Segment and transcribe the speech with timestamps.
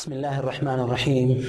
[0.00, 1.44] بسم الله الرحمن الرحيم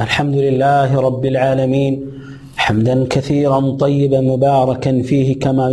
[0.00, 2.10] الحمد لله رب العالمين
[2.56, 5.66] حمدا كثيرا طيبا مباركا فيه كما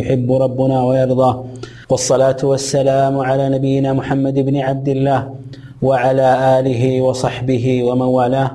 [0.00, 1.44] يحب ربنا ويرضى
[1.90, 5.34] والصلاه والسلام على نبينا محمد بن عبد الله
[5.82, 8.50] وعلى اله وصحبه ومن والاه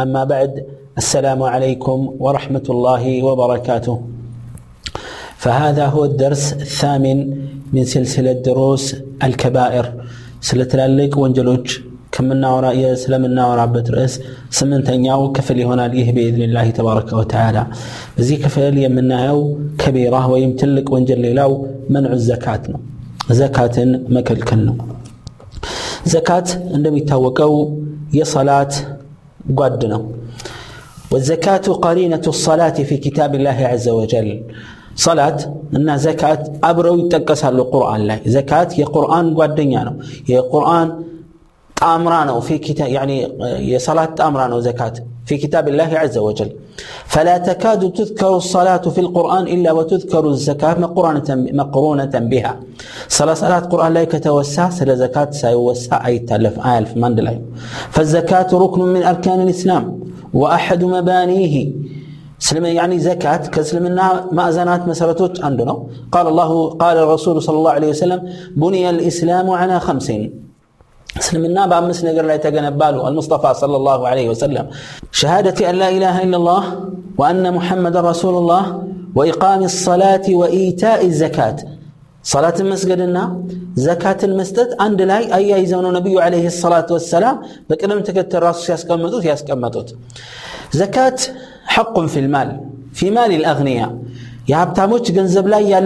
[0.00, 0.66] اما بعد
[0.98, 4.00] السلام عليكم ورحمه الله وبركاته
[5.36, 7.18] فهذا هو الدرس الثامن
[7.72, 9.84] من سلسله دروس الكبائر
[10.40, 11.83] سلسله ወንጀሎች
[12.15, 12.65] ከምናወራ
[13.01, 14.13] ስለምናወራበት ርዕስ
[14.57, 17.57] ስምንተኛው ክፍል ይሆናል። ይህ ብኢድንላህ ተባረከ ወተዓላ
[18.17, 19.39] በዚህ ክፍል የምናየው
[19.81, 21.53] ከቢራ ወይም ትልቅ ወንጀል ሌላው
[21.95, 22.81] መንዑ ዘካት ነው።
[23.37, 24.75] ዘካትን መከልከል ነው።
[26.07, 27.53] ዘካት እንደሚታወቀው
[28.17, 28.73] የሰላት
[29.57, 30.01] ጓድ ነው።
[31.13, 34.27] ወዘካቱ ቀሪነቱ ሰላት ፊ ኪታብላህ ዐዘ ወጀል
[35.03, 35.39] ሰላት
[35.77, 39.95] እና ዘካት አብረው ይጠቀሳሉ። ቁርአን ላይ ዘካት የቁርአን ጓደኛ ነው።
[40.31, 40.89] የቁርአን
[41.81, 44.93] طامرة نو في كتاب يعني صلاة طامرة نو زكاة
[45.25, 46.49] في كتاب الله عز وجل.
[47.05, 52.59] فلا تكاد تذكر الصلاة في القرآن إلا وتذكر الزكاة مقرونة مقرونة بها.
[53.07, 56.07] صلاة صلاة القرآن لا يتوسع سلا زكاة سيوسع.
[56.07, 57.41] أي تلف آلف من دلعي
[57.89, 59.99] فالزكاة ركن من أركان الإسلام.
[60.33, 61.71] وأحد مبانيه.
[62.39, 65.83] سلم يعني زكاة كسلمنا مأزنات مسرتوت عندنا.
[66.11, 70.44] قال الله قال الرسول صلى الله عليه وسلم بني الإسلام على خمسين.
[71.19, 74.65] سلمنا بامس نقر لا يتجنبالو المصطفى صلى الله عليه وسلم.
[75.11, 76.63] شهادتي أن لا إله إلا الله
[77.17, 78.83] وأن محمد رسول الله
[79.15, 81.55] وإقام الصلاة وإيتاء الزكاة.
[82.23, 83.23] صلاة المسجد لنا
[83.75, 87.35] زكاة المسجد عند لا أي زمن النبي عليه الصلاة والسلام.
[87.69, 89.95] بكلم تكت الرأس يسكمتوت يسكمتوت
[90.71, 91.19] زكاة
[91.65, 92.49] حق في المال
[92.93, 93.91] في مال الأغنياء.
[94.47, 95.79] يا ابتاموش جنزب لا يا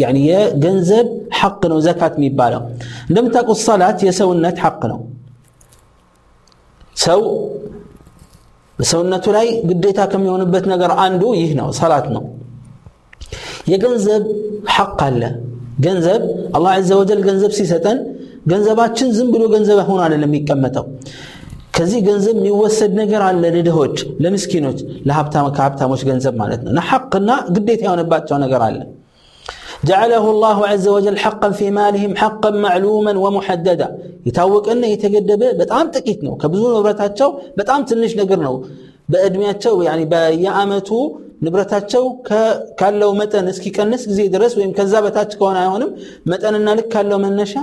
[0.00, 2.62] يعني يا جنزب حقنا زكاة ميبالغ.
[3.04, 5.00] እንደምታውቁት ሰላት የሰውነት ሐቅ ነው።
[6.96, 7.20] ሰው
[8.78, 12.22] በሰውነቱ ላይ ግዴታ ከሚሆንበት ነገር አንዱ ይህ ነው ሰላት ነው።
[13.72, 14.22] የገንዘብ
[14.74, 15.22] ሐቅ አለ።
[15.84, 16.22] ገንዘብ
[16.56, 17.98] አላህ ዘ ወጀል ገንዘብ ሲሰጠን
[18.46, 20.84] ገንዘባችን ዝም ብሎ ገንዘብ ሆኖ አይደለም የሚቀመጠው።
[21.76, 24.78] ከዚህ ገንዘብ የሚወሰድ ነገር አለ ለድሆች ለምስኪኖች
[25.56, 28.78] ከሀብታሞች ገንዘብ ማለት ነው። ሐቅና ግዴታ የሆነባቸው ነገር አለ
[29.83, 33.87] جعله الله عز وجل حقا في مالهم حقا معلوما ومحددا
[34.27, 38.55] يتاوقنا يتجدب በጣም ጥቂት ነው ከብዙ ንብረታቸው በጣም ትንሽ ነገር ነው
[39.11, 40.89] በእድሜያቸው ያኒ በየአመቱ
[41.45, 42.03] ንብረታቸው
[42.79, 45.91] ካለው መጠን እስኪቀንስ ጊዜ ድረስ ወይም ከዛ በታች ከሆነ አይሆንም
[46.31, 47.53] መጠንና ልክ ካለው መነሻ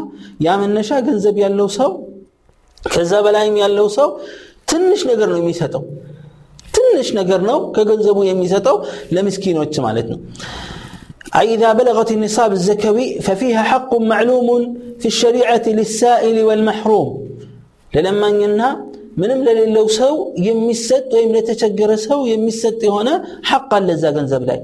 [0.47, 1.91] ያ መነሻ ገንዘብ ያለው ሰው
[2.95, 4.09] ከዛ በላይም ያለው ሰው
[4.73, 5.83] ትንሽ ነገር ነው የሚሰጠው
[6.77, 8.77] ትንሽ ነገር ነው ከገንዘቡ የሚሰጠው
[9.17, 10.19] ለምስኪኖች ማለት ነው
[11.37, 14.49] أي إذا بلغت النصاب الزكوي ففيها حق معلوم
[15.01, 17.09] في الشريعة للسائل والمحروم
[17.93, 18.71] للما ينها
[19.21, 20.15] ምንም ለሌለው ሰው
[20.47, 23.11] የሚሰጥ ወይም ለተቸገረ ሰው የሚሰጥ የሆነ
[23.51, 24.59] ሐቅ አለ እዛ ገንዘብ ላይ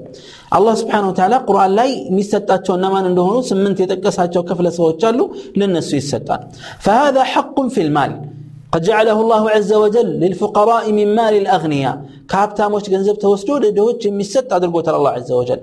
[0.56, 5.20] አላህ ስብሓን ወተላ ቁርአን ላይ የሚሰጣቸው እነማን እንደሆኑ ስምንት የጠቀሳቸው ክፍለ ሰዎች አሉ
[5.60, 6.42] ለነሱ ይሰጣል
[6.84, 8.12] فهذا حق في المال
[8.71, 12.01] قد جعله الله عز وجل للفقراء من مال الأغنياء.
[12.29, 15.59] كابتاموش جنزب توسدو لدهوش يمسد أدرقوت الله عز وجل.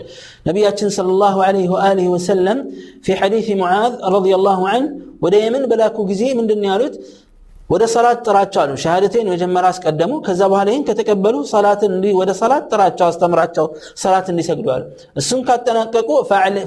[0.47, 2.71] نبياتنا صلى الله عليه وآله وسلم
[3.03, 4.89] في حديث معاذ رضي الله عنه
[5.23, 7.01] ودائما بلاكو جزي من دنيالوت
[7.74, 13.06] ወደ ሰላት ጥራቸው አሉ ሻሃደቴን መጀመሪያ አስቀደሙ ከዛ በኋላ ይህን ከተቀበሉ ሰላትን ወደ ሰላት ጥራቸው
[13.10, 13.66] አስተምራቸው
[14.04, 14.84] ሰላት እንዲሰግዱ አሉ
[15.22, 16.10] እሱን ካጠናቀቁ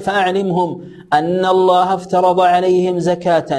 [0.05, 0.71] ፈአዕሊምሁም
[1.17, 3.51] አና አላህ افترض عليهم زكاة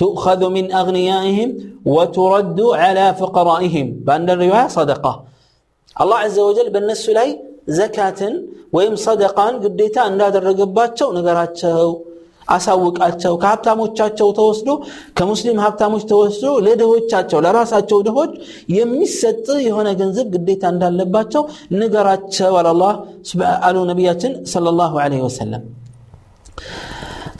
[0.00, 1.48] تؤخذ من أغنيائهم
[1.94, 5.12] وترد على فقرائهم بأن الرواية صدقة
[5.96, 7.28] الله عز وجل بالنسو لاي
[7.80, 8.20] زكاة
[8.74, 11.90] ويم صدقان قديتا أن لا درقباتشو نقراتشو
[12.47, 14.69] አሳውቃቸው ከሀብታሞቻቸው ተወስዶ
[15.17, 18.33] ከሙስሊም ሀብታሞች ተወስዶ ለድሆቻቸው ለራሳቸው ድሆች
[18.77, 21.45] የሚሰጥ የሆነ ገንዘብ ግዴታ እንዳለባቸው
[21.75, 22.93] ንገራቸው አላህ
[23.67, 25.63] አሉ ነቢያችን ሰለላሁ ዐለይሂ ወሰለም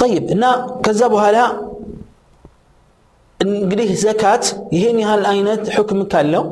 [0.01, 0.45] ጠይብ እና
[0.85, 1.37] ከዛ በኋላ
[3.39, 4.43] እንግዲህ ዘካት
[4.75, 6.43] ይህን ያህል አይነት ሕክም ካለው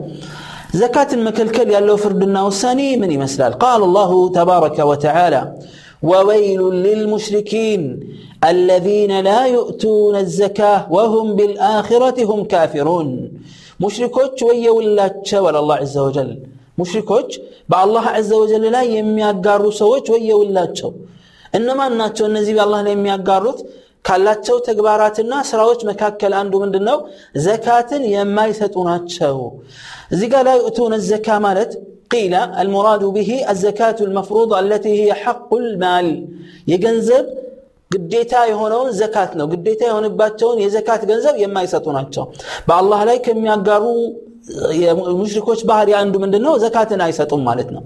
[0.80, 5.36] ዘካትን መከልከል ያለው ፍርድና ውሳኔ ምን ይመስላል ቃል አላሁ ተባረከ ወተዓላ
[6.10, 7.82] وويل للمشركين
[8.52, 13.08] الذين لا يؤتون الزكاة وهم بالآخرة هم كافرون.
[13.80, 16.32] مشركوك ويولاتش ولا الله عز وجل.
[16.78, 17.30] مشركوك
[17.70, 20.80] بالله عز وجل لا يمي أقارو سويك ويولاتش.
[21.56, 23.52] إنما الناتشو النزيب الله لا يمي أقارو
[24.08, 26.98] كالاتشو تقبارات الناس راوك مكاكل أندو من دنو
[27.48, 29.52] زكاة يمي ستوناتشو
[30.20, 31.72] زكاة لا يؤتون الزكاة مالت
[32.11, 36.07] قيل المراد به الزكاة المفروضة التي هي حق المال
[36.73, 37.27] يجنزب
[37.91, 42.25] ግዴታ የሆነውን ዘካት ነው ግዴታ የሆነባቸውን የዘካት ገንዘብ የማይሰጡ ናቸው
[42.69, 43.85] በአላህ ላይ ከሚያጋሩ
[44.81, 47.83] የሙሽሪኮች ባህሪ አንዱ ምንድን ነው ዘካትን አይሰጡም ማለት ነው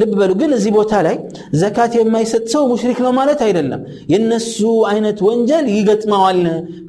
[0.00, 1.16] ልብ በሉ ግን እዚህ ቦታ ላይ
[1.62, 4.58] ዘካት የማይሰጥ ሰው ሙሽሪክ ነው ማለት አይደለም የነሱ
[4.90, 6.40] አይነት ወንጀል ይገጥመዋል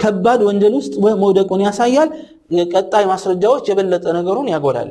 [0.03, 2.09] ከባድ ወንጀል ውስጥ መውደቁን ያሳያል
[2.72, 4.90] ቀጣይ ማስረጃዎች የበለጠ ነገሩን ያጎላሉ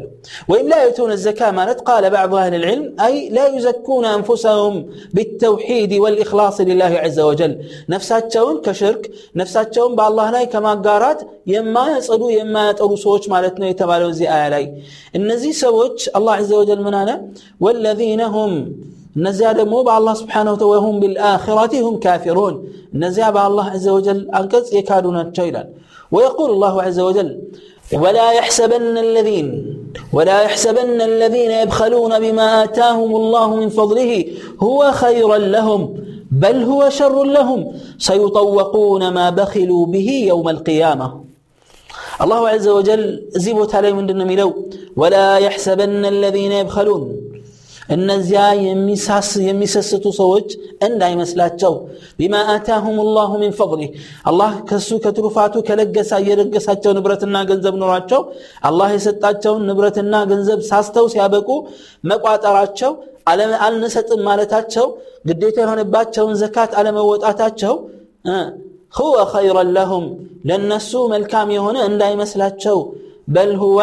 [0.51, 4.75] ወይም ላ የቱን ዘካ ማለት ቃለ ባዕض አህል ልዕልም አይ ላ ዩዘኩነ አንፉሰሁም
[5.15, 7.53] ብተውሒድ ወልእክላስ ልላህ ዘ ወጀል
[7.93, 9.03] ነፍሳቸውን ከሽርክ
[9.41, 11.21] ነፍሳቸውን በአላህ ላይ ከማጋራት
[11.53, 14.65] የማያጸዱ የማያጠሩ ሰዎች ማለት ነው የተባለው እዚህ አያ ላይ
[15.19, 17.19] እነዚህ ሰዎች አላ ዘ ወጀል ምናለ አለ
[17.65, 18.53] ወለዚነ ሁም
[19.15, 22.55] እነዚያ ደግሞ በአላህ ስብሓን ተ ወሁም ቢልአኺራቲ ሁም ካፊሩን
[22.95, 25.67] እነዚያ በአላህ ዘ ወጀል አንቀጽ የካዱ ናቸው ይላል
[26.11, 27.41] ويقول الله عز وجل
[27.93, 29.77] ولا يحسبن الذين
[30.13, 34.25] ولا يحسبن الذين يبخلون بما آتاهم الله من فضله
[34.59, 35.97] هو خيرا لهم
[36.31, 41.23] بل هو شر لهم سيطوقون ما بخلوا به يوم القيامة.
[42.21, 44.53] الله عز وجل زيبوت عليه من
[44.95, 47.30] ولا يحسبن الذين يبخلون
[47.91, 48.41] እነዚያ
[49.47, 50.47] የሚሰስቱ ሰዎች
[50.87, 51.73] እንዳይመስላቸው
[52.19, 53.89] ቢማ አታሁም ላሁ ሚን ፈضሊህ
[54.29, 58.21] አላህ ከሱ ከትሩፋቱ ከለገሳ የለገሳቸው ንብረትና ገንዘብ ኖሯቸው
[58.69, 61.49] አላህ የሰጣቸውን ንብረትና ገንዘብ ሳስተው ሲያበቁ
[62.11, 62.93] መቋጠራቸው
[63.65, 64.85] አልንሰጥም ማለታቸው
[65.29, 67.75] ግዴታ የሆነባቸውን ዘካት አለመወጣታቸው
[68.93, 70.05] ሁወ ኸይረን ለሁም
[70.49, 72.77] ለእነሱ መልካም የሆነ እንዳይመስላቸው
[73.35, 73.79] በል ሁወ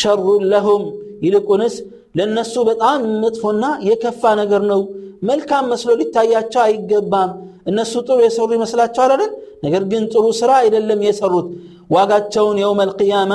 [0.00, 0.82] ሸሩን ለሁም
[1.24, 1.74] ይልቁንስ
[2.19, 4.81] ለነሱ በጣም መጥፎና የከፋ ነገር ነው
[5.29, 7.31] መልካም መስሎ ሊታያቸው አይገባም
[7.71, 9.31] እነሱ ጥሩ የሰሩ ይመስላቸዋል አይደል
[9.65, 11.47] ነገር ግን ጥሩ ስራ አይደለም የሰሩት
[11.95, 13.33] ዋጋቸውን የውም አልቅያማ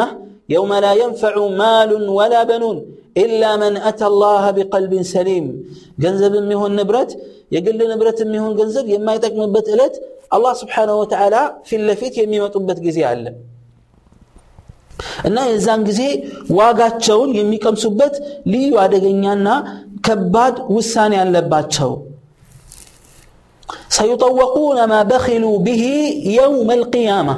[0.53, 2.79] የውመ ላ የንፈዑ ማሉን ወላ በኑን
[3.23, 5.47] ኢላ መን አተ ላህ ቢቀልቢን ሰሊም
[6.05, 7.11] ገንዘብ የሚሆን ንብረት
[7.55, 9.95] የግል ንብረት የሚሆን ገንዘብ የማይጠቅምበት ዕለት
[10.37, 11.37] አላህ ስብሓንሁ ወተዓላ
[11.69, 13.25] ፊት ለፊት የሚመጡበት ጊዜ አለ
[15.28, 16.02] እና የዛን ጊዜ
[16.58, 18.16] ዋጋቸውን የሚቀምሱበት
[18.52, 19.48] ልዩ አደገኛና
[20.08, 21.92] ከባድ ውሳኔ አለባቸው።
[23.96, 25.84] ሰዩጠወቁነ ማ በኪሉ ብሂ
[26.34, 27.30] የውም አልቅያማ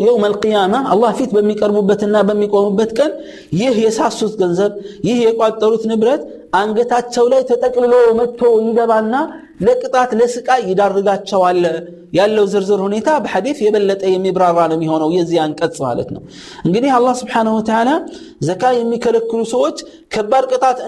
[0.00, 3.12] የውም አልቅያማ አላህ ፊት በሚቀርቡበትና በሚቆሙበት ቀን
[3.60, 4.72] ይህ የሳሱት ገንዘብ
[5.08, 6.22] ይህ የቋጠሩት ንብረት
[6.58, 9.14] አንገታቸው ላይ ተጠቅልሎ መጥቶ ይገባና
[9.66, 11.60] ለቅጣት ለስቃይ ይዳርጋቸዋል
[12.18, 16.22] ያለው ዝርዝር ሁኔታ በሐዲፍ የበለጠ የሚብራራ ነው የሚሆነው የዚህ አንቀጽ ማለት ነው
[16.66, 17.90] እንግዲህ አላህ ስብሓንሁ ወተዓላ
[18.48, 19.78] ዘካ የሚከለክሉ ሰዎች
[20.14, 20.78] ከባድ ቅጣት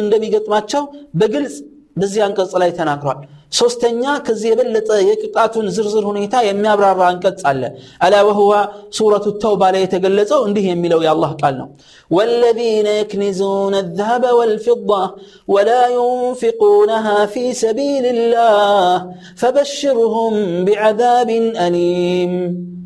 [0.00, 0.84] እንደሚገጥማቸው
[1.20, 1.56] በግልጽ
[1.96, 3.20] በዚህ አንቀጽ ላይ ተናግሯል
[3.58, 7.62] ሶስተኛ ከዚህ የበለጠ የቅጣቱን ዝርዝር ሁኔታ የሚያብራራ አንቀጽ አለ
[8.06, 8.52] አላ ወህዋ
[8.96, 11.70] ሱረቱ ተውባ ላይ የተገለጸው እንዲህ የሚለው የአላህ ቃል ነው
[12.10, 15.02] والذين يكنزون الذهب والفضة
[15.48, 18.94] ولا ينفقونها في سبيل الله
[19.36, 20.32] فبشرهم
[20.64, 21.30] بعذاب
[21.66, 22.32] أليم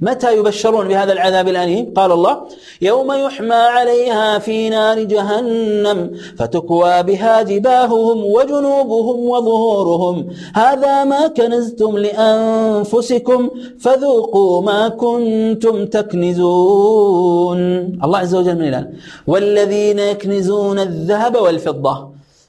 [0.03, 2.35] متى يبشرون بهذا العذاب الأليم قال الله
[2.83, 5.99] يوم يحمى عليها في نار جهنم
[6.39, 10.17] فتكوى بها جباههم وجنوبهم وظهورهم
[10.63, 13.41] هذا ما كنزتم لأنفسكم
[13.85, 17.61] فذوقوا ما كنتم تكنزون
[18.05, 18.87] الله عز وجل من الآن
[19.33, 21.95] والذين يكنزون الذهب والفضة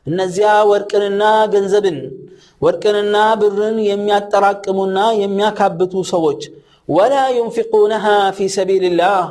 [0.08, 1.98] እነዚያ ወርቅንና ገንዘብን
[2.62, 6.42] ወርቅንና ብርን የሚያጠራቅሙና የሚያካብቱ ሰዎች
[6.90, 8.06] ወላ ዩንፊቁነሃ
[8.38, 9.22] ፊ ሰቢልላህ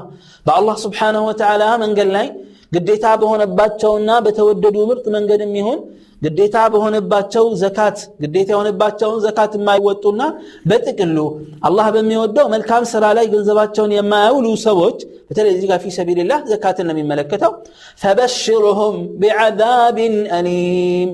[0.47, 2.27] በአላህ ስብሓንሁ ወተዓላ መንገድ ላይ
[2.75, 5.79] ግዴታ በሆነባቸውና በተወደዱ ምርጥ መንገድ የሚሆን
[6.22, 10.22] ግዴታ በሆነባቸው ዘካት ግዴታ የሆነባቸውን ዘካት የማይወጡና
[10.70, 11.18] በጥቅሉ
[11.68, 14.98] አላህ በሚወደው መልካም ስራ ላይ ገንዘባቸውን የማያውሉ ሰዎች
[15.30, 17.54] በተለይ እዚህ ጋር ፊ ሰቢልላህ ዘካትን ነው የሚመለከተው።
[18.02, 21.12] ፈበሽርሁም ቢዓዛብን አሊም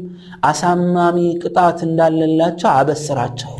[0.50, 3.54] አሳማሚ ቅጣት እንዳለላቸው አበስራቸው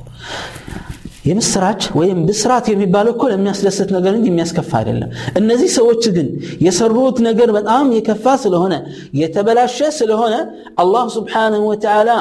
[1.24, 6.28] የምስራች ወይም ብስራት የሚባለው እኮ ለሚያስደስት ነገር እንጂ የሚያስከፋ አይደለም። እነዚህ ሰዎች ግን
[6.66, 8.74] የሰሩት ነገር በጣም የከፋ ስለሆነ
[9.20, 10.36] የተበላሸ ስለሆነ
[10.78, 12.12] አላህ ስብሓንሁ ወተዓላ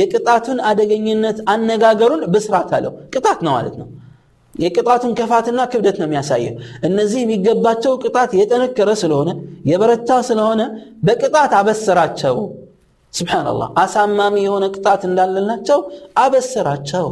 [0.00, 3.88] የቅጣቱን አደገኝነት አነጋገሩን ብስራት አለው። ቅጣት ነው ማለት ነው።
[4.54, 9.30] የቅጣቱን ከፋትና ክብደት ነው የሚያሳየው። እነዚህ የሚገባቸው ቅጣት የጠነከረ ስለሆነ
[9.70, 10.62] የበረታ ስለሆነ
[11.04, 12.36] በቅጣት አበሰራቸው።
[13.14, 15.78] ስብሓንላህ አሳማሚ የሆነ ቅጣት እንዳለላቸው
[16.22, 17.06] አበሰራቸው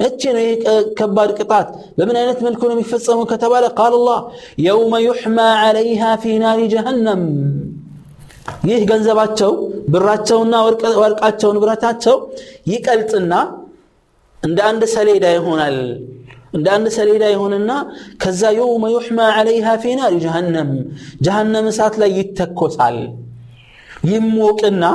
[0.00, 0.52] መቼ ነው ይህ
[0.98, 4.18] ከባድ ቅጣት በምን አይነት መልኩ ነው የሚፈጸመው ከተባለ ቃል አላህ
[4.66, 7.22] የውመ ዩሕማ ዓለይሃ ፊ ናሪ ጀሃነም
[8.68, 9.52] ይህ ገንዘባቸው
[9.94, 10.54] ብራቸውና
[11.02, 12.16] ወርቃቸው ንብረታቸው
[12.72, 13.34] ይቀልጥና
[14.42, 15.78] እንደ አንድ ሰሌዳ ይሆናል
[16.56, 17.70] እንደ አንድ ሰሌዳ ይሆንና
[18.22, 20.70] ከዛ የውመ ዩሕማ ዓለይሃ ፊ ናሪ ጀሃነም
[21.26, 22.96] ጀሃነም እሳት ላይ ይተኮሳል
[24.11, 24.85] ይሞቅና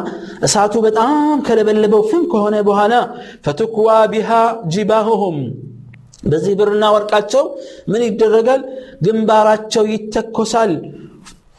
[0.47, 2.95] እሳቱ በጣም ከለበለበው ፍም ከሆነ በኋላ
[3.47, 4.31] ፈትኩዋ ቢሃ
[4.75, 5.39] ጅባሁሁም
[6.31, 7.45] በዚህ ብርና ወርቃቸው
[7.91, 8.63] ምን ይደረጋል
[9.07, 10.73] ግንባራቸው ይተኮሳል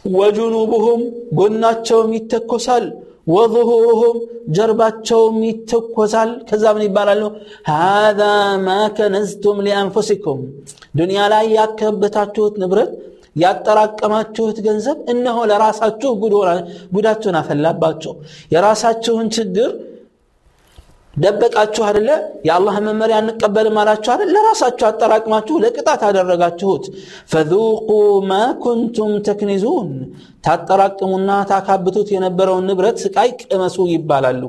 [0.05, 1.01] ወጁኑቡሁም
[1.39, 2.85] ጎናቸውም ይተኮሳል
[3.35, 4.15] وظهورهم
[4.55, 7.27] جرباتهم يتكوزال كذا من يبالاlu
[7.75, 8.33] هذا
[8.67, 10.37] ما كنزتم لأنفسكم
[10.99, 12.91] دنيا لا يكبتاتوت نبرت
[13.39, 16.11] ያጠራቀማችሁት ገንዘብ እነሆ ለራሳችሁ
[16.93, 18.13] ጉዳችሁን አፈላባቸው
[18.53, 19.69] የራሳችሁን ችግር
[21.13, 22.09] ደበቃችሁ አደለ
[22.47, 26.85] የአላህ መመሪያ እንቀበልም አላችሁ አደለ ለራሳችሁ አጠራቅማችሁ ለቅጣት አደረጋችሁት።
[27.31, 27.89] ፈذوቁ
[28.29, 29.89] ማ ኩንቱም ተክኒዙን።
[30.45, 34.43] ታጠራቅሙና ታካብቱት የነበረውን ንብረት ስቃይ ቅመሱ ይባላሉ።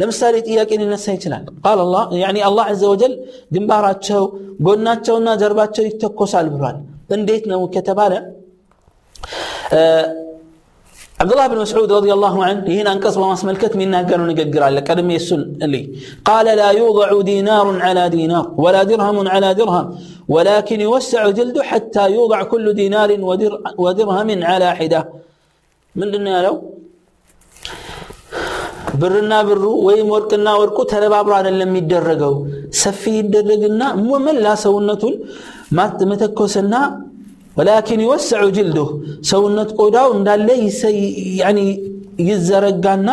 [0.00, 1.78] ለምሳሌ ጥያቄ ሊነሳ ይችላል። ቃል
[2.44, 3.14] አላህ ዘ ወጀል
[3.54, 4.24] ግንባራቸው
[4.66, 6.76] ጎናቸውና ጀርባቸው ይተኮሳል ብሏል
[7.17, 8.13] እንዴት ነው ከተባለ
[11.21, 14.79] عبد الله بن مسعود رضي الله عنه هنا انقص وما اسملكت من ناقر ونققر على
[14.89, 15.41] قدم يسن
[15.73, 15.81] لي
[16.29, 19.85] قال لا يوضع دينار على دينار ولا درهم على درهم
[20.35, 23.09] ولكن يوسع جلده حتى يوضع كل دينار
[23.83, 25.01] ودرهم على حدة
[25.99, 26.55] من دنا لو
[29.01, 32.37] برنا برو ويم ورقنا ورقو تلبابر على لم يدرقوا
[32.83, 34.35] سفي يدرقنا ومن
[35.77, 36.81] لا سونة ما متكوسنا
[37.57, 38.87] ولكن يوسع جلده
[39.31, 40.47] ሰውነት ቆዳው እንዳለ
[41.41, 41.59] ያኒ
[42.29, 43.09] ይዘረጋና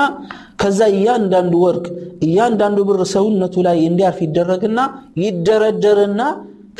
[0.60, 1.86] ከዛ እያንዳንዱ ወርቅ
[2.26, 4.78] እያንዳንዱ ብር ሰውነቱ ላይ እንዲያርፍ ይደረግና
[5.24, 6.22] ይደረደርና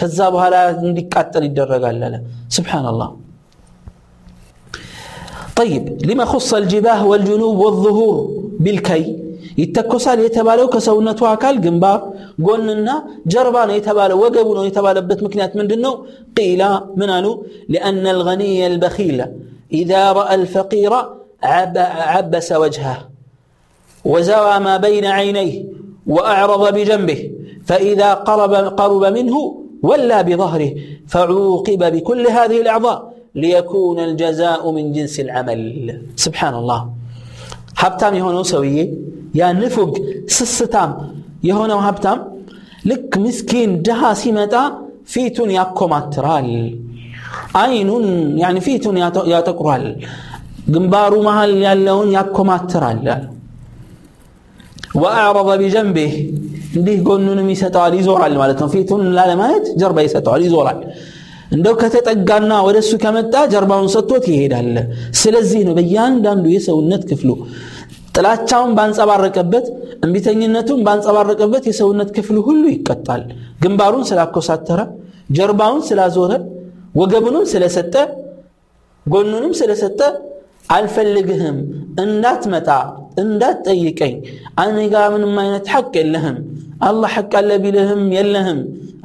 [0.01, 0.57] ከዛ በኋላ
[0.89, 2.15] እንዲቃጠል ይደረጋል አለ
[2.57, 3.09] سبحان الله
[5.61, 8.17] طيب لما خص الجباه والجنوب والظهور
[8.65, 9.05] بالكي
[9.63, 12.01] ይተኮሳል የተባለው ከሰውነቱ አካል ግንባር
[12.47, 12.89] ጎንና
[13.33, 15.95] ጀርባ ነው የተባለው ወገቡ ነው የተባለበት ምክንያት ምንድን ነው
[16.39, 16.63] ቂላ
[17.01, 17.27] ምን አሉ
[17.75, 19.19] لأن الغني البخيل
[19.81, 20.93] إذا رأى الفقير
[22.13, 22.99] عبس وجهه
[24.05, 25.55] وزوى ما بين عينيه
[26.07, 27.21] وأعرض بجنبه
[27.69, 29.37] فإذا قرب, قرب منه
[29.83, 30.71] ولى بظهره
[31.09, 32.99] فعوقب بكل هذه الأعضاء
[33.35, 35.61] ليكون الجزاء من جنس العمل
[36.17, 36.81] سبحان الله
[37.84, 38.78] ሀብታም የሆነው ሰውዬ
[39.40, 39.92] ያ ንፉግ
[40.36, 40.92] ስስታም
[41.50, 42.20] የሆነው ሀብታም
[42.90, 44.54] ልክ ምስኪን ድሃ ሲመጣ
[45.14, 46.50] ፊቱን ያኮማትራል።
[47.62, 48.06] አይኑን
[48.68, 48.98] ፊቱን
[49.34, 49.86] ያጠቁሯል
[50.74, 53.00] ግንባሩ መሃል ያለውን ያኮማትራል
[55.02, 56.10] وأعرض بجنبه
[56.86, 60.68] ديه قنون ميسات لي زور على مالتهم في تون لا لمايت جربة يسات علي زور
[60.72, 60.84] على
[61.56, 64.82] عندو كتت أجانا ورسو كمتا جربة ونصتوت يهيد على
[65.22, 67.36] سلزينو بيان داندو يسو النت كفلو
[68.14, 69.66] ጥላቻውን ባንጸባረቀበት
[70.06, 73.22] እንቢተኝነቱን ባንጸባረቀበት የሰውነት ክፍሉ ሁሉ ይቀጣል።
[73.64, 74.82] ግንባሩን ስላኮሳተረ
[75.30, 76.32] ጀርባውን ስላዞረ
[76.96, 77.96] ወገቡንም ስለሰጠ
[79.06, 80.00] ጎኑንም ስለሰጠ
[80.76, 81.58] አልፈልግህም
[82.04, 82.70] እንዳትመጣ
[83.24, 84.14] እንዳትጠይቀኝ
[84.64, 86.38] እኔ ጋ ምንም አይነት ሐቅ የለህም
[86.82, 88.60] አላህ ሐቅ አለ ቢልህም የለህም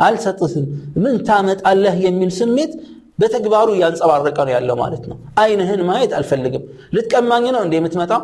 [0.06, 0.66] አልሰጥህም
[1.02, 2.72] ምን ታመጣለህ የሚል ስሜት
[3.18, 8.22] በተግባሩ እያንጸባረቀ ነው ያለው ማለት ነው። አይንህን ማየት አልፈልግም። ልትቀማኝ ነው እንደ የምትመጣው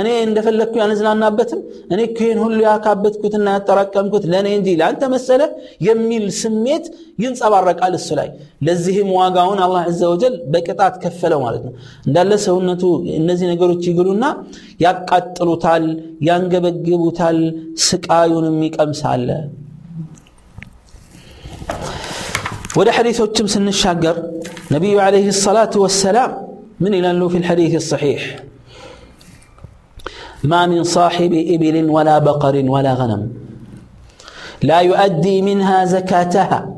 [0.00, 1.60] እኔ እንደፈለግኩ ያንዝናናበትም
[1.92, 5.42] እኔ ይህን ሁሉ ያካበትኩትና ያጠራቀምኩት ለእኔ እንጂ ለአንተ መሰለ
[5.86, 6.84] የሚል ስሜት
[7.22, 8.28] ይንጸባረቃል እሱ ላይ
[8.66, 11.72] ለዚህም ዋጋውን አላህ ዘ ወጀል በቅጣት ከፈለው ማለት ነው
[12.06, 12.82] እንዳለ ሰውነቱ
[13.20, 14.24] እነዚህ ነገሮች ይግሉና
[14.86, 15.86] ያቃጥሉታል
[16.28, 17.38] ያንገበግቡታል
[17.86, 19.28] ስቃዩንም ይቀምሳለ
[22.78, 24.16] ወደ ሐዲሶችም ስንሻገር
[24.74, 26.32] ነቢዩ ዓለይህ ሰላቱ ወሰላም
[26.84, 28.22] ምን ይላሉ ፊ ልሐዲት ሰሒሕ
[30.43, 33.29] ما من صاحب إبل ولا بقر ولا غنم.
[34.63, 36.69] لا يؤدي منها زكاتها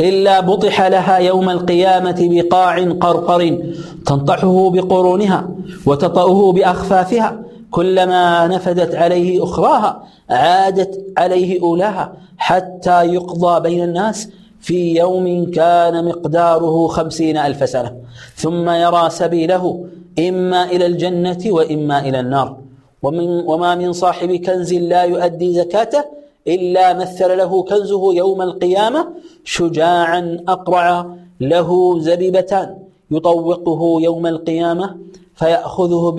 [0.00, 3.58] إلا بطح لها يوم القيامة بقاع قرقر
[4.06, 5.48] تنطحه بقرونها
[5.86, 7.42] وتطأه بأخفافها.
[7.70, 14.28] كلما نفدت عليه أخراها عادت عليه أولاها حتى يقضى بين الناس.
[14.60, 17.92] في يوم كان مقداره خمسين ألف سنة.
[18.36, 19.84] ثم يرى سبيله
[20.18, 22.56] إما إلى الجنة وإما إلى النار.
[23.02, 26.04] ومن وما من صاحب كنز لا يؤدي زكاته
[26.48, 29.08] إلا مثل له كنزه يوم القيامة
[29.44, 31.06] شجاعا أقرع
[31.40, 32.76] له زبيبتان
[33.10, 34.96] يطوقه يوم القيامة
[35.34, 36.10] فيأخذه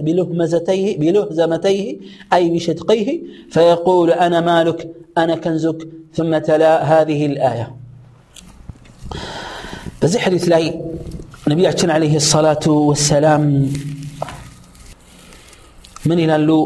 [0.00, 1.96] بلهمزتيه بلهزمتيه
[2.32, 7.74] أي بشدقيه فيقول أنا مالك أنا كنزك ثم تلا هذه الآية.
[10.02, 10.80] بزي لاي
[11.48, 13.72] نبينا عليه الصلاة والسلام
[16.05, 16.59] من إلى اللو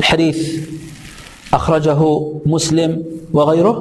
[0.00, 0.38] الحديث
[1.58, 2.00] أخرجه
[2.46, 2.90] مسلم
[3.32, 3.76] وغيره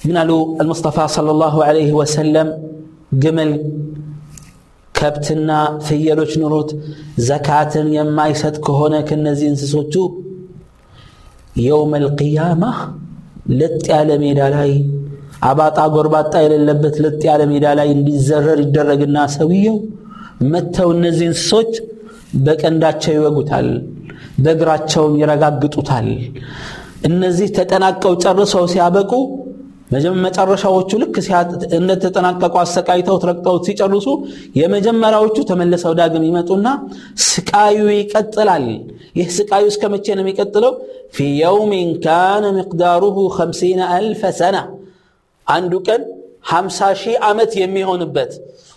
[0.00, 2.46] من ألو المصطفى صلى الله عليه وسلم
[3.22, 3.50] جمل
[4.94, 5.50] ከብትና
[5.86, 6.70] ፍየሎች ኑሮት
[7.26, 9.94] ዘካትን የማይሰጥ ከሆነ ከነዚህ እንስሶቹ
[11.64, 12.62] የውም አልቅያማ
[13.60, 14.72] ለጥ ያለ ሜዳ ላይ
[15.50, 19.76] አባጣ ጎርባጣ የሌለበት ለጥ ያለ ሜዳ ላይ እንዲዘረር ይደረግና ሰውየው
[20.54, 21.72] መጥተው እነዚህ እንስሶች
[22.45, 23.67] በቀንዳቸው ይወጉታል፣
[24.43, 26.07] በእግራቸውም ይረጋግጡታል።
[27.07, 29.11] እነዚህ ተጠናቀው ጨርሰው ሲያበቁ
[30.25, 31.15] መጨረሻዎቹ ልክ
[31.77, 34.07] እንደተጠናቀቁ አሰቃይተው ረግጠውት ሲጨርሱ
[34.59, 36.67] የመጀመሪያዎቹ ተመልሰው ዳግም ይመጡና
[37.25, 38.65] ስቃዩ ይቀጥላል።
[39.19, 40.73] ይህ ስቃዩ እስከ መቼ ነው የሚቀጥለው?
[41.13, 44.57] ፊ የውሚን ካነ ሚቅዳሩሁ ኸምሲነ አልፈ ሰና
[45.47, 46.01] አንዱ ቀን
[46.51, 48.31] ሀምሳ ሺህ ዓመት የሚሆንበት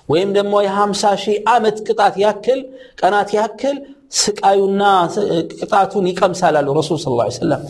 [0.09, 2.61] ወይም ደግሞ የሀምሳ ሺህ ዓመት ቅጣት ያክል
[3.01, 3.77] ቀናት ያክል
[4.19, 4.83] ስቃዩና
[5.55, 7.09] ቅጣቱን ይቀምሳል አሉ ረሱል ስ
[7.39, 7.63] ሰለም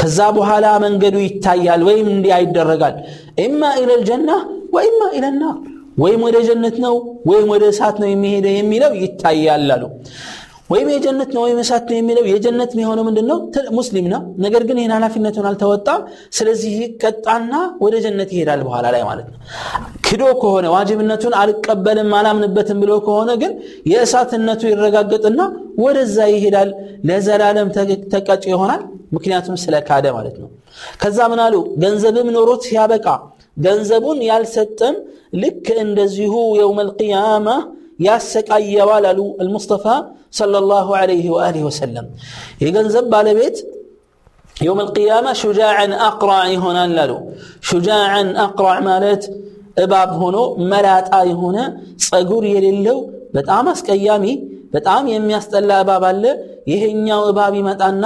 [0.00, 2.96] ከዛ በኋላ መንገዱ ይታያል ወይም እንዲያ ይደረጋል።
[3.44, 4.30] ኢማ ኢለል ጀና
[4.76, 5.56] ወኢማ ኢለናር
[5.98, 6.94] ወይም ወደ ጀነት ነው
[7.30, 9.84] ወይም ወደ እሳት ነው የሚሄደ የሚለው ይታያል አሉ
[10.74, 13.38] ወይም የጀነት ነው ወይም እሳት ነው የሚለው የጀነት የሆነው ምንድን ነው
[13.78, 16.00] ሙስሊም ነው። ነገር ግን ይህን ኃላፊነቱን አልተወጣም።
[16.32, 17.52] ስለዚህ ቀጣና
[17.84, 19.38] ወደ ጀነት ይሄዳል በኋላ ላይ ማለት ነው።
[20.06, 23.52] ክዶ ከሆነ ዋጅብነቱን አልቀበልም አላምንበትም ብሎ ከሆነ ግን
[23.92, 25.40] የእሳትነቱ ይረጋገጥና
[25.78, 26.70] ወደዛ ይሄዳል።
[27.08, 27.70] ለዘላለም
[28.12, 28.82] ተቀጭ ይሆናል።
[29.14, 30.48] ምክንያቱም ስለ ካደ ማለት ነው።
[31.02, 31.54] ከዛ ምን አሉ?
[31.82, 33.06] ገንዘብም ኖሮት ሲያበቃ
[33.56, 34.94] ገንዘቡን ያልሰጠም
[35.42, 36.78] ልክ እንደዚሁ የውም
[38.00, 39.84] ያሰቃየዋል አሉ አልሙስጠፋ
[40.39, 42.07] ሰለላሁ ዐለይሂ ወአሊሂ ወሰለም
[42.63, 43.57] የገንዘብ ባለቤት
[44.55, 47.11] የውም አልቅያማ ሹጃዕን አቅራዕ ይሆናል አሉ
[47.69, 49.23] ሹጃዕን አቅራዕ ማለት
[49.83, 50.37] እባብ ሆኖ
[50.71, 51.57] መላጣ የሆነ
[52.05, 52.97] ጸጉር የሌለው
[53.37, 54.25] በጣም አስቀያሚ
[54.75, 56.23] በጣም የሚያስጠላ እባብ አለ
[56.71, 58.05] ይሄኛው እባብ ይመጣና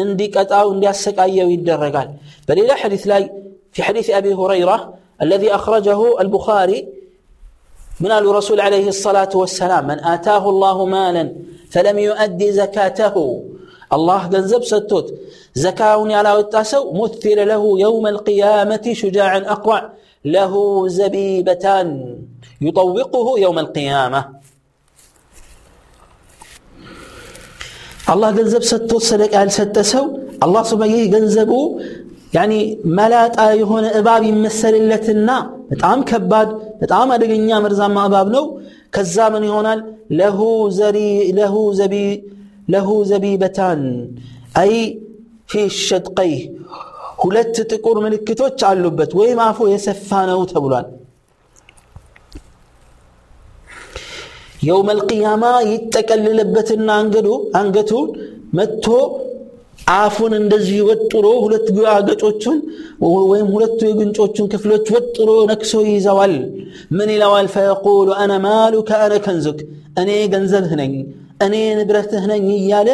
[0.00, 2.08] እንዲቀጣው እንዲያሰቃየው ይደረጋል
[2.48, 3.22] በሌላ ሐዲስ ላይ
[3.72, 6.78] في حديث أبي هريرة الذي أخرجه البخاري
[8.03, 11.25] من الرسول عليه الصلاة والسلام من آتاه الله مالا
[11.73, 13.15] فلم يؤدي زكاته.
[13.93, 15.07] الله جنزب ستوت
[15.55, 19.79] زكاة على وتاسو مثل له يوم القيامة شجاعا أقوع
[20.25, 20.53] له
[20.87, 21.87] زبيبتان
[22.61, 24.21] يطوقه يوم القيامة.
[28.13, 30.05] الله جنزب ستوت صدق أهل ستسو
[30.45, 31.61] الله سبحانه جنزبه
[32.36, 32.52] ያኒ
[32.96, 35.30] መላጣ የሆነ እባብ ይመሰልለትና
[35.70, 36.48] በጣም ከባድ
[36.80, 38.44] በጣም አደገኛ መርዛማ እባብ ነው
[38.96, 39.80] ከዛ ምን ይሆናል
[40.18, 40.40] ለሁ
[40.78, 40.98] ዘሪ
[41.38, 41.94] ለሁ ዘቢ
[42.74, 43.82] ለሁ ዘቢበታን
[44.62, 44.72] አይ
[45.50, 46.42] ፊ ሸድቀይህ
[47.22, 50.86] ሁለት ጥቁር ምልክቶች አሉበት ወይም አፉ የሰፋ ነው ተብሏል
[54.66, 58.06] የውም አልቅያማ ይጠቀልልበትና አንገዱ አንገቱን
[58.58, 58.86] መጥቶ
[59.87, 62.57] አፉን እንደዚህ ወጥሮ ሁለት አገጮቹን
[63.31, 66.33] ወይም ሁለቱ የጉንጮቹን ክፍሎች ወጥሮ ነክሶ ይይዘዋል
[66.97, 69.59] ምን ይለዋል ፈየቁሉ አነ ማሉከ አነ ከንዙክ
[70.01, 70.93] እኔ ገንዘብህ ነኝ
[71.45, 72.89] እኔ ንብረትህ ነኝ እያለ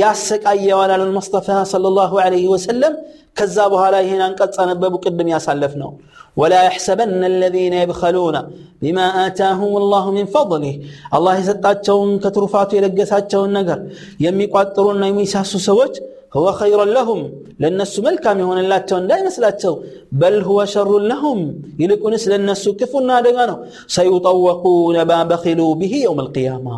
[0.00, 2.94] ያሰቃየዋል አለ ሙስጠፋ ሰለላሁ ዐለይሂ ወሰለም
[3.38, 5.90] ከዛ በኋላ ይህን አንቀጽ አነበቡ ቅድም ያሳለፍ ነው
[6.36, 8.36] ولا يحسبن الذين يبخلون
[8.82, 10.74] بما آتاهم الله من فضله
[11.16, 13.78] الله يسطاቸውን ከትሩፋቱ የለገሳቸውን ነገር
[14.24, 15.94] የሚቋጥሩና የሚሳሱ ሰዎች
[16.34, 17.32] هو خير لهم.
[17.58, 19.76] لأن السو ملكا من لاتون دائما سلاتون
[20.12, 21.38] بل هو شر لهم.
[21.78, 26.76] يلقون سل الناس كفنا دعانا سيطوقون ما بخلوا به يوم القيامة.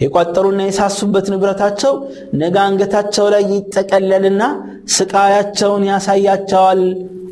[0.00, 1.92] يقاتلوا الناس حسب نبرتاتشو
[2.40, 4.48] نجان قتاتشو لا يتكللنا
[4.96, 6.64] سكاياتشو يا سياتشو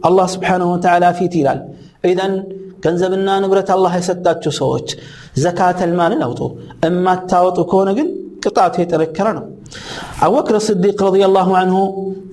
[0.08, 1.58] الله سبحانه وتعالى في تيلال.
[2.04, 2.26] إذا
[2.82, 4.90] كان زبنا نبرت الله يسدتشو سوتش
[5.44, 6.46] زكاة المال نوطو.
[6.86, 8.08] إما التاوطو كونا قل
[8.44, 9.42] قطعت هي تركرنا
[10.25, 11.79] አቡበክር ስዲቅ ረዲየላሁ አንሁ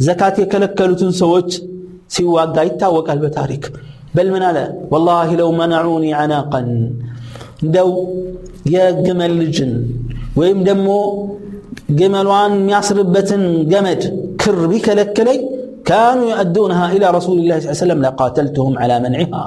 [0.06, 1.50] ዘካት የከለከሉትን ሰዎች
[2.14, 3.64] ሲዋጋ ይታወቃል በታሪክ
[4.16, 4.58] በል ምን አለ
[4.92, 6.68] ወላሂ ለው መነዑኒ አናቀን
[7.64, 7.90] እንደው
[8.74, 9.72] የግመል ልጅን
[10.40, 10.88] ወይም ደግሞ
[11.98, 14.02] ግመሏን የሚያስርበትን ገመድ
[14.42, 15.40] ክር ቢከለክለኝ
[15.90, 19.44] كانوا يؤدونها إلى رسول الله صلى الله عليه وسلم لقاتلتهم على منعها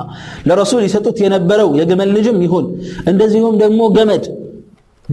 [0.48, 2.66] لرسول يسطت ينبروا يجمل نجم يهون
[3.10, 4.24] እንደዚሁም ደግሞ ገመድ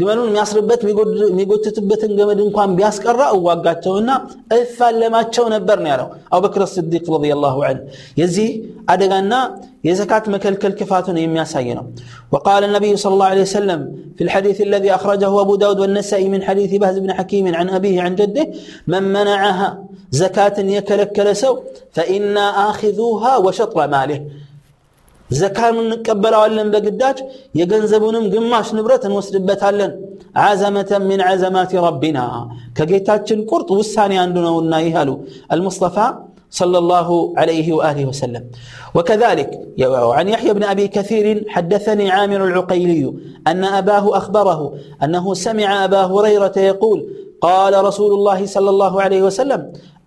[0.01, 0.81] ግመሉን የሚያስርበት
[1.33, 4.11] የሚጎትትበትን ገመድ እንኳን ቢያስቀራ እዋጋቸውና
[4.57, 7.85] እፋለማቸው ነበር ነው ያለው አቡበክር ስዲቅ ረዲየላሁ ዐንሁ
[8.21, 8.49] የዚህ
[8.93, 9.35] አደጋና
[9.89, 11.87] የዘካት መከልከል ክፋቱን የሚያሳይ ነው
[12.35, 13.81] وقال النبي صلى الله عليه وسلم
[14.17, 18.13] في الحديث الذي أخرجه أبو داود والنسائي من حديث بهز بن حكيم عن أبيه عن
[18.21, 18.45] جده
[18.93, 19.69] من منعها
[20.13, 21.53] زكاة يكلكل سو
[21.97, 24.19] فإنا آخذوها وشطر ماله
[25.41, 27.19] ዘካን እንቀበለዋለን በግዳጅ
[27.61, 29.93] የገንዘቡንም ግማሽ ንብረት እንወስድበታለን
[30.45, 32.21] ዓዘመተን ምን ዓዘማት ረቢና
[32.79, 35.11] ከጌታችን ቁርጥ ውሳኔ አንዱ ነውና ይህ አሉ
[35.57, 35.97] አልሙስጠፋ
[36.61, 37.09] صلى الله
[37.41, 38.43] عليه وآله وسلم
[38.97, 39.51] وكذلك
[40.19, 43.03] عن يحيى بن أبي كثير حدثني عامر العقيلي
[43.47, 44.61] أن أباه أخبره
[45.05, 46.99] أنه سمع أبا هريرة يقول
[47.41, 49.61] قال رسول الله صلى الله عليه وسلم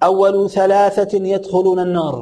[0.04, 2.16] أول ثلاثة يدخلون النار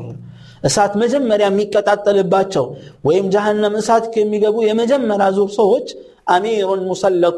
[0.62, 2.64] እሳት መጀመሪያ የሚቀጣጠልባቸው
[3.08, 5.88] ወይም ጀሃነም እሳት ከሚገቡ የመጀመሪያ ዙር ሰዎች
[6.34, 7.36] አሚሩን ሙሰለጥ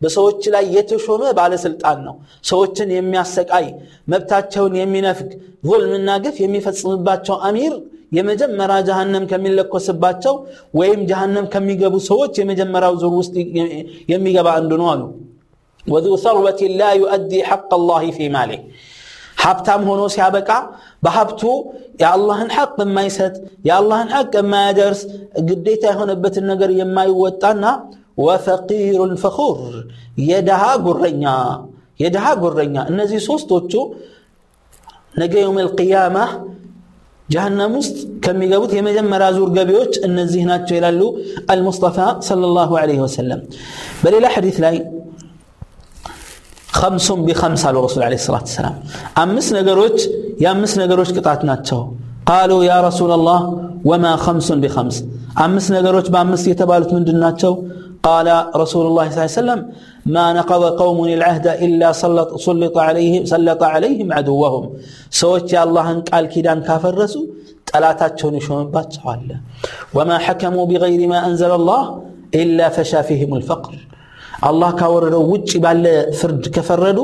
[0.00, 2.14] በሰዎች ላይ የተሾመ ባለስልጣን ነው
[2.50, 3.66] ሰዎችን የሚያሰቃይ
[4.12, 5.30] መብታቸውን የሚነፍግ
[5.68, 7.74] ዙልምና ግፍ የሚፈጽምባቸው አሚር
[8.18, 10.34] የመጀመሪያ ጀሃነም ከሚለኮስባቸው
[10.80, 13.34] ወይም ጀሃነም ከሚገቡ ሰዎች የመጀመሪያው ዙር ውስጥ
[14.14, 15.02] የሚገባ አንዱ ነው አሉ
[15.84, 18.60] ወذو ثروة لا يؤدي حق الله في ماله
[19.43, 20.49] ሀብታም ሆኖ ሲያበቃ
[21.03, 21.41] በሀብቱ
[22.01, 23.35] የአላህን ሐቅ የማይሰጥ
[23.67, 25.01] የአላህን ሐቅ የማያደርስ
[25.47, 27.65] ግዴታ የሆነበትን ነገር የማይወጣና
[28.23, 29.59] ወፈቂሩን ፈኹር
[30.29, 31.25] የድሃ ጉረኛ
[32.03, 33.73] የድሃ ጉረኛ እነዚህ ሶስቶቹ
[35.21, 36.17] ነገ የውም ልቅያማ
[37.29, 41.01] ጀሃነም ውስጥ ከሚገቡት የመጀመሪያ ዙር ገቢዎች እነዚህ ናቸው ይላሉ
[41.53, 41.97] አልሙስጠፋ
[42.27, 43.41] ሰለላሁ ዐለይሂ ወሰለም
[44.03, 44.77] በሌላ ሐዲት ላይ
[46.79, 48.75] خمس بخمس على الرسول عليه الصلاة والسلام
[49.23, 50.01] أمس نقروش
[50.43, 51.81] يا أمس نقروش قطعت ناتشو
[52.29, 53.39] قالوا يا رسول الله
[53.89, 54.95] وما خمس بخمس
[55.45, 57.53] أمس نقروش بأمس يتبالت من دناتشو
[58.07, 58.27] قال
[58.63, 59.61] رسول الله صلى الله عليه وسلم
[60.15, 64.63] ما نقض قوم العهد إلا سلط, سلط عليهم سلط عليهم عدوهم
[65.21, 67.27] سوت يا الله قال كيدان كافر رسول
[67.71, 69.29] ጠላታቸውን የሾመባቸው አለ
[69.97, 71.81] ወማ ሐከሙ ቢገይሪ ማ አንዘለ አላህ
[72.39, 73.77] ኢላ ፈሻ ፊህም ልፈቅር
[74.47, 75.85] አላህ ካወረደው ውጭ ባለ
[76.19, 76.99] ፍርድ ከፈረዱ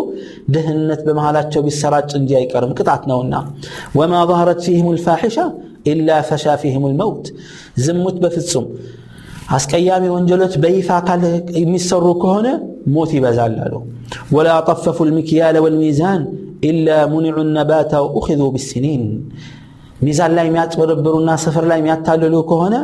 [0.56, 3.36] ድህነት በመሃላቸው ቢሰራጭ እንጂ አይቀርም ቅጣት ነውና
[4.00, 5.45] ወማ ظهرت فيهم الفاحشة
[5.91, 7.26] إلا فشا فيهم الموت
[7.84, 8.65] ዝሙት በፍጹም
[9.56, 11.21] አስቀያሚ ወንጀሎች በይፋ አካል
[11.62, 12.48] የሚሰሩ ከሆነ
[12.95, 13.74] ሞት ይበዛል አሉ
[14.36, 16.21] ወላ ጠፈፉ ልሚክያለ ወልሚዛን
[16.69, 19.04] ኢላ ሙኒዑ ነባታ ወኡኪዙ ብስኒን
[20.06, 22.76] ሚዛን ላይ የሚያጭበረብሩና ስፍር ላይ የሚያታልሉ ከሆነ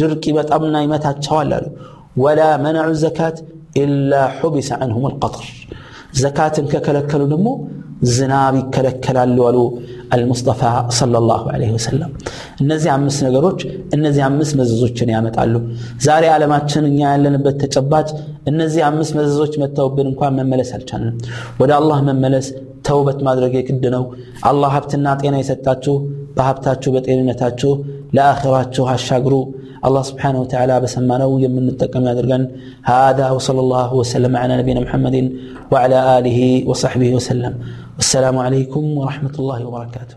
[0.00, 1.66] ድርቅ ይመጣምና ይመታቸዋል አሉ
[2.24, 3.36] ወላ መነዑ ዘካት
[3.80, 5.46] ኢላ ሑቢሰ አንሁም ልቀጥር
[6.20, 7.48] ዘካትን ከከለከሉ ደግሞ
[8.10, 9.58] ዝናብ ይከለከላሉ አሉ
[10.14, 10.62] አልሙስጠፋ
[10.98, 12.10] ሰለላሁ ዐለይሂ ወሰለም
[12.62, 13.60] እነዚህ አምስት ነገሮች
[13.96, 15.54] እነዚህ አምስት መዘዞችን ያመጣሉ
[16.06, 18.08] ዛሬ ዓለማችን እኛ ያለንበት ተጨባጭ
[18.52, 21.16] እነዚህ አምስት መዘዞች መጥተውብን እንኳን መመለስ አልቻልንም
[21.62, 22.48] ወደ አላህ መመለስ
[22.88, 24.04] ተውበት ማድረግ የግድ ነው
[24.50, 25.94] አላህ ሀብትና ጤና የሰጣችሁ
[26.36, 27.70] በሀብታችሁ በጤንነታችሁ
[28.16, 29.34] ለአኺራችሁ አሻግሩ
[29.88, 32.42] الله سبحانه وتعالى بسمانه يمن التقم يدرغن
[32.92, 35.16] هذا وصلى الله وسلم على نبينا محمد
[35.72, 37.52] وعلى آله وصحبه وسلم
[37.98, 40.16] والسلام عليكم ورحمة الله وبركاته